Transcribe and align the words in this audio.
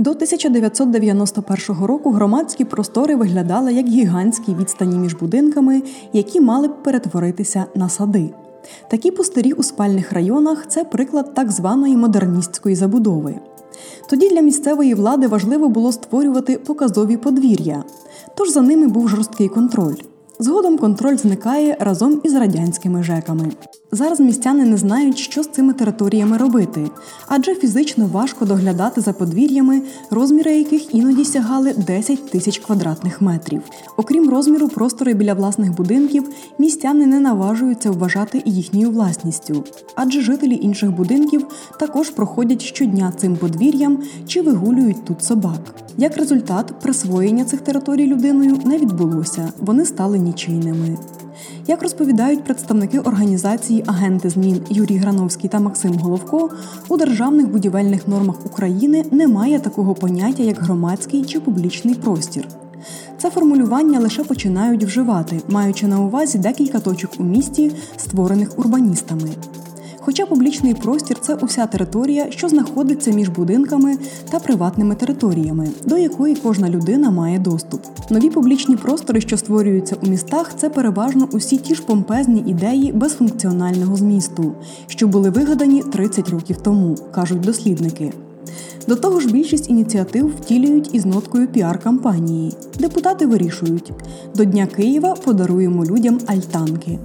До 0.00 0.10
1991 0.10 1.84
року 1.84 2.10
громадські 2.10 2.64
простори 2.64 3.16
виглядали 3.16 3.72
як 3.72 3.86
гігантські 3.88 4.54
відстані 4.54 4.98
між 4.98 5.14
будинками, 5.14 5.82
які 6.12 6.40
мали 6.40 6.68
б 6.68 6.82
перетворитися 6.82 7.64
на 7.74 7.88
сади. 7.88 8.30
Такі 8.90 9.10
пустирі 9.10 9.52
у 9.52 9.62
спальних 9.62 10.12
районах 10.12 10.66
це 10.68 10.84
приклад 10.84 11.34
так 11.34 11.50
званої 11.50 11.96
модерністської 11.96 12.74
забудови. 12.74 13.34
Тоді 14.10 14.28
для 14.28 14.40
місцевої 14.40 14.94
влади 14.94 15.26
важливо 15.26 15.68
було 15.68 15.92
створювати 15.92 16.58
показові 16.58 17.16
подвір'я, 17.16 17.84
тож 18.34 18.50
за 18.50 18.62
ними 18.62 18.88
був 18.88 19.08
жорсткий 19.08 19.48
контроль. 19.48 19.96
Згодом 20.38 20.78
контроль 20.78 21.16
зникає 21.16 21.76
разом 21.80 22.20
із 22.24 22.34
радянськими 22.34 23.02
жеками. 23.02 23.50
Зараз 23.92 24.20
містяни 24.20 24.64
не 24.64 24.76
знають, 24.76 25.18
що 25.18 25.42
з 25.42 25.48
цими 25.48 25.72
територіями 25.72 26.36
робити, 26.36 26.90
адже 27.28 27.54
фізично 27.54 28.06
важко 28.06 28.44
доглядати 28.44 29.00
за 29.00 29.12
подвір'ями, 29.12 29.82
розміри 30.10 30.58
яких 30.58 30.94
іноді 30.94 31.24
сягали 31.24 31.74
10 31.74 32.30
тисяч 32.30 32.58
квадратних 32.58 33.20
метрів. 33.20 33.62
Окрім 33.96 34.30
розміру, 34.30 34.68
простори 34.68 35.14
біля 35.14 35.34
власних 35.34 35.76
будинків 35.76 36.28
містяни 36.58 37.06
не 37.06 37.20
наважуються 37.20 37.90
вважати 37.90 38.42
їхньою 38.44 38.90
власністю, 38.90 39.64
адже 39.94 40.20
жителі 40.20 40.58
інших 40.62 40.90
будинків 40.90 41.46
також 41.78 42.10
проходять 42.10 42.62
щодня 42.62 43.12
цим 43.16 43.36
подвір'ям 43.36 43.98
чи 44.26 44.42
вигулюють 44.42 45.04
тут 45.04 45.24
собак. 45.24 45.74
Як 45.96 46.16
результат, 46.16 46.74
присвоєння 46.82 47.44
цих 47.44 47.60
територій 47.60 48.06
людиною 48.06 48.58
не 48.64 48.78
відбулося, 48.78 49.52
вони 49.60 49.84
стали 49.84 50.18
нічийними. 50.18 50.96
Як 51.66 51.82
розповідають 51.82 52.44
представники 52.44 52.98
організації 52.98 53.84
Агенти 53.86 54.30
змін 54.30 54.60
Юрій 54.70 54.96
Грановський 54.96 55.50
та 55.50 55.60
Максим 55.60 55.94
Головко, 55.94 56.50
у 56.88 56.96
державних 56.96 57.50
будівельних 57.50 58.08
нормах 58.08 58.46
України 58.46 59.04
немає 59.10 59.60
такого 59.60 59.94
поняття, 59.94 60.42
як 60.42 60.58
громадський 60.58 61.24
чи 61.24 61.40
публічний 61.40 61.94
простір. 61.94 62.48
Це 63.18 63.30
формулювання 63.30 64.00
лише 64.00 64.24
починають 64.24 64.84
вживати, 64.84 65.40
маючи 65.48 65.86
на 65.86 66.00
увазі 66.00 66.38
декілька 66.38 66.80
точок 66.80 67.10
у 67.18 67.22
місті, 67.22 67.72
створених 67.96 68.58
урбаністами. 68.58 69.30
Хоча 70.00 70.26
публічний 70.26 70.74
простір 70.74 71.16
це 71.20 71.34
уся 71.34 71.66
територія, 71.66 72.30
що 72.30 72.48
знаходиться 72.48 73.10
між 73.10 73.28
будинками 73.28 73.96
та 74.30 74.38
приватними 74.38 74.94
територіями, 74.94 75.68
до 75.86 75.98
якої 75.98 76.34
кожна 76.34 76.70
людина 76.70 77.10
має 77.10 77.38
доступ. 77.38 77.80
Нові 78.10 78.30
публічні 78.30 78.76
простори, 78.76 79.20
що 79.20 79.36
створюються 79.36 79.96
у 80.02 80.08
містах, 80.08 80.50
це 80.56 80.70
переважно 80.70 81.28
усі 81.32 81.56
ті 81.56 81.74
ж 81.74 81.82
помпезні 81.82 82.44
ідеї 82.46 82.92
безфункціонального 82.92 83.96
змісту, 83.96 84.52
що 84.86 85.08
були 85.08 85.30
вигадані 85.30 85.82
30 85.82 86.28
років 86.28 86.56
тому, 86.56 86.96
кажуть 87.12 87.40
дослідники. 87.40 88.12
До 88.88 88.96
того 88.96 89.20
ж, 89.20 89.28
більшість 89.28 89.70
ініціатив 89.70 90.26
втілюють 90.26 90.94
із 90.94 91.06
ноткою 91.06 91.46
піар-кампанії. 91.46 92.52
Депутати 92.78 93.26
вирішують: 93.26 93.92
до 94.34 94.44
Дня 94.44 94.66
Києва 94.66 95.14
подаруємо 95.14 95.84
людям 95.84 96.20
альтанки. 96.26 96.98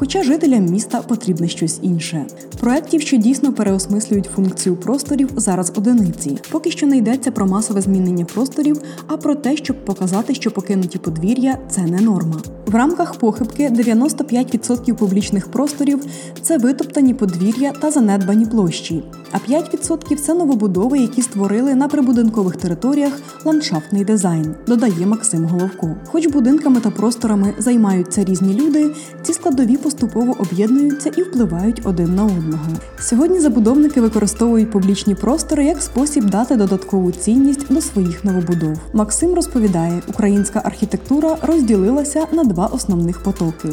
Хоча 0.00 0.22
жителям 0.22 0.66
міста 0.66 1.02
потрібне 1.02 1.48
щось 1.48 1.78
інше. 1.82 2.26
Проєктів, 2.60 3.00
що 3.00 3.16
дійсно 3.16 3.52
переосмислюють 3.52 4.30
функцію 4.36 4.76
просторів, 4.76 5.30
зараз 5.36 5.72
одиниці. 5.76 6.38
Поки 6.50 6.70
що 6.70 6.86
не 6.86 6.96
йдеться 6.96 7.30
про 7.30 7.46
масове 7.46 7.80
змінення 7.80 8.24
просторів, 8.24 8.80
а 9.06 9.16
про 9.16 9.34
те, 9.34 9.56
щоб 9.56 9.84
показати, 9.84 10.34
що 10.34 10.50
покинуті 10.50 10.98
подвір'я 10.98 11.58
це 11.70 11.80
не 11.80 12.00
норма. 12.00 12.42
В 12.66 12.74
рамках 12.74 13.14
похибки 13.14 13.68
95% 13.68 14.94
публічних 14.94 15.48
просторів 15.48 16.04
це 16.42 16.58
витоптані 16.58 17.14
подвір'я 17.14 17.72
та 17.72 17.90
занедбані 17.90 18.46
площі, 18.46 19.04
а 19.32 19.50
5% 19.50 20.16
це 20.16 20.34
новобудови, 20.34 20.98
які 20.98 21.22
створили 21.22 21.74
на 21.74 21.88
прибудинкових 21.88 22.56
територіях 22.56 23.12
ландшафтний 23.44 24.04
дизайн, 24.04 24.54
додає 24.66 25.06
Максим 25.06 25.44
Головко. 25.44 25.96
Хоч 26.06 26.26
будинками 26.26 26.80
та 26.80 26.90
просторами 26.90 27.54
займаються 27.58 28.24
різні 28.24 28.54
люди, 28.54 28.90
ці 29.22 29.32
складові 29.32 29.76
поступово 29.88 30.36
об'єднуються 30.38 31.10
і 31.16 31.22
впливають 31.22 31.80
один 31.84 32.14
на 32.14 32.24
одного. 32.24 32.66
Сьогодні 33.00 33.40
забудовники 33.40 34.00
використовують 34.00 34.70
публічні 34.70 35.14
простори 35.14 35.64
як 35.64 35.82
спосіб 35.82 36.24
дати 36.24 36.56
додаткову 36.56 37.12
цінність 37.12 37.72
до 37.72 37.80
своїх 37.80 38.24
новобудов. 38.24 38.78
Максим 38.92 39.34
розповідає, 39.34 40.02
українська 40.08 40.62
архітектура 40.64 41.36
розділилася 41.42 42.26
на 42.32 42.44
два 42.44 42.66
основних 42.66 43.22
потоки. 43.22 43.68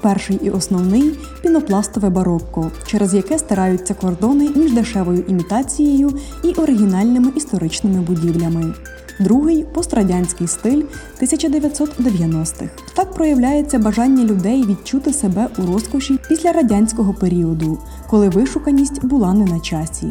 Перший 0.00 0.40
і 0.42 0.50
основний 0.50 1.18
пінопластове 1.42 2.10
барокко, 2.10 2.70
через 2.86 3.14
яке 3.14 3.38
стираються 3.38 3.94
кордони 3.94 4.50
між 4.56 4.72
дешевою 4.72 5.24
імітацією 5.28 6.10
і 6.44 6.52
оригінальними 6.52 7.32
історичними 7.36 8.00
будівлями. 8.00 8.74
Другий 9.20 9.64
пострадянський 9.74 10.46
стиль 10.46 10.82
1990-х. 11.22 12.68
Так 12.94 13.14
проявляється 13.14 13.78
бажання 13.78 14.24
людей 14.24 14.64
відчути 14.66 15.12
себе 15.12 15.48
у 15.58 15.72
розкоші 15.72 16.18
після 16.28 16.52
радянського 16.52 17.14
періоду, 17.14 17.78
коли 18.10 18.28
вишуканість 18.28 19.04
була 19.04 19.34
не 19.34 19.44
на 19.44 19.60
часі. 19.60 20.06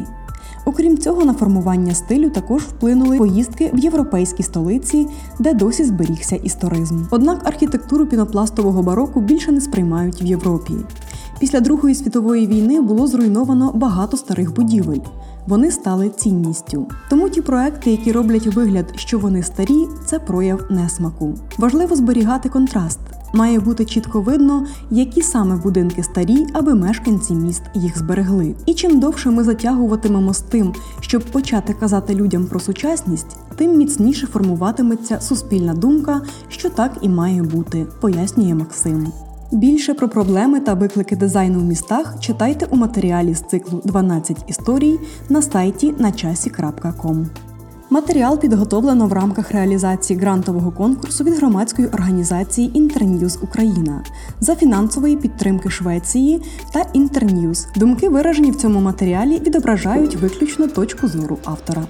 Окрім 0.66 0.97
цього, 0.97 1.25
на 1.25 1.34
формування 1.34 1.94
стилю 1.94 2.29
також 2.29 2.63
вплинули 2.63 3.17
поїздки 3.17 3.72
в 3.73 3.79
європейські 3.79 4.44
столиці, 4.44 5.07
де 5.40 5.53
досі 5.53 5.84
зберігся 5.84 6.35
історизм. 6.35 7.03
Однак 7.12 7.47
архітектуру 7.47 8.06
пінопластового 8.06 8.84
бароку 8.84 9.22
більше 9.22 9.51
не 9.51 9.62
сприймають 9.62 10.22
в 10.22 10.25
Європі. 10.25 10.73
Після 11.40 11.59
Другої 11.59 11.96
світової 11.96 12.47
війни 12.47 12.81
було 12.81 13.07
зруйновано 13.07 13.72
багато 13.75 14.17
старих 14.17 14.56
будівель. 14.56 15.00
Вони 15.47 15.72
стали 15.72 16.09
цінністю. 16.09 16.88
Тому 17.09 17.30
ті 17.30 17.41
проекти, 17.41 17.91
які 17.91 18.12
роблять 18.12 18.47
вигляд, 18.47 18.94
що 18.96 19.19
вони 19.19 19.44
старі, 19.44 19.88
це 20.06 20.19
прояв 20.19 20.62
несмаку. 20.69 21.34
Важливо 21.58 21.96
зберігати 21.96 22.50
контраст. 22.50 23.00
Має 23.34 23.59
бути 23.59 23.85
чітко 23.85 24.22
видно, 24.22 24.66
які 24.91 25.22
саме 25.22 25.56
будинки 25.56 26.03
старі, 26.03 26.47
аби 26.53 26.75
мешканці 26.75 27.34
міст 27.34 27.62
їх 27.74 27.97
зберегли. 27.97 28.56
І 28.66 28.74
чим 28.74 29.00
довше 29.00 29.30
ми 29.30 29.44
затягуватимемо 29.44 30.34
з 30.34 30.40
тим, 30.40 30.74
щоб 31.00 31.24
почати 31.24 31.74
казати 31.74 32.16
людям 32.16 32.46
про 32.46 32.59
сучасність, 32.59 33.38
тим 33.56 33.78
міцніше 33.78 34.28
формуватиметься 34.28 35.19
суспільна 35.22 35.74
думка, 35.74 36.22
що 36.47 36.69
так 36.69 36.91
і 37.02 37.09
має 37.09 37.44
бути, 37.44 37.88
пояснює 38.02 38.56
Максим. 38.56 39.12
Більше 39.52 39.94
про 39.94 40.09
проблеми 40.09 40.59
та 40.59 40.74
виклики 40.74 41.16
дизайну 41.16 41.59
в 41.59 41.63
містах 41.63 42.19
читайте 42.19 42.66
у 42.69 42.75
матеріалі 42.75 43.34
з 43.34 43.41
циклу 43.41 43.81
«12 43.85 44.38
історій 44.47 45.00
на 45.30 45.41
сайті 45.41 45.94
начасі.ком. 45.97 47.28
Матеріал 47.90 48.40
підготовлено 48.40 49.08
в 49.08 49.13
рамках 49.13 49.52
реалізації 49.52 50.19
грантового 50.19 50.72
конкурсу 50.72 51.24
від 51.24 51.34
громадської 51.34 51.88
організації 51.88 52.78
Інтерньюз 52.78 53.40
Україна 53.41 54.03
за 54.40 54.56
фінансової 54.56 55.16
підтримки 55.16 55.69
Швеції 55.69 56.41
та 56.74 56.85
Інтерньюз. 56.94 57.68
Думки, 57.75 58.09
виражені 58.09 58.52
в 58.52 58.56
цьому 58.56 58.79
матеріалі, 58.79 59.40
відображають 59.40 60.16
виключно 60.16 60.68
точку 60.68 61.08
зору 61.08 61.38
автора. 61.46 61.84